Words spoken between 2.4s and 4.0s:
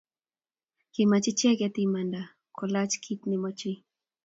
kolaach kiit nemochei